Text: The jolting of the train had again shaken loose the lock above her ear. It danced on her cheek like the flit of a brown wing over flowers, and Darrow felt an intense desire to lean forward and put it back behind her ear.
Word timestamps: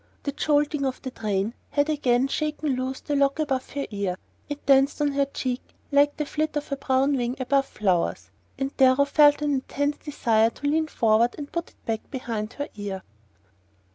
The 0.23 0.31
jolting 0.31 0.83
of 0.83 0.99
the 1.03 1.11
train 1.11 1.53
had 1.69 1.87
again 1.87 2.27
shaken 2.27 2.75
loose 2.75 3.01
the 3.01 3.15
lock 3.15 3.37
above 3.37 3.69
her 3.73 3.85
ear. 3.91 4.17
It 4.49 4.65
danced 4.65 4.99
on 4.99 5.11
her 5.11 5.25
cheek 5.27 5.61
like 5.91 6.17
the 6.17 6.25
flit 6.25 6.57
of 6.57 6.71
a 6.71 6.75
brown 6.75 7.15
wing 7.15 7.35
over 7.39 7.61
flowers, 7.61 8.31
and 8.57 8.75
Darrow 8.77 9.05
felt 9.05 9.43
an 9.43 9.53
intense 9.53 9.97
desire 9.97 10.49
to 10.49 10.65
lean 10.65 10.87
forward 10.87 11.35
and 11.37 11.51
put 11.51 11.69
it 11.69 11.85
back 11.85 12.09
behind 12.09 12.53
her 12.53 12.67
ear. 12.73 13.03